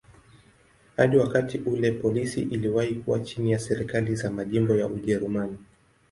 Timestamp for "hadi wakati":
0.97-1.57